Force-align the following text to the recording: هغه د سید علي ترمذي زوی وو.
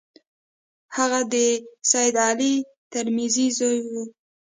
هغه 0.97 1.19
د 1.33 1.35
سید 1.91 2.15
علي 2.27 2.53
ترمذي 2.91 3.47
زوی 3.57 3.77
وو. 3.89 4.03